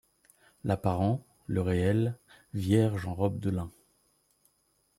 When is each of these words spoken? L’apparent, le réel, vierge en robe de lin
L’apparent, 0.63 1.23
le 1.45 1.61
réel, 1.61 2.17
vierge 2.55 3.05
en 3.05 3.13
robe 3.13 3.37
de 3.39 3.51
lin 3.51 3.69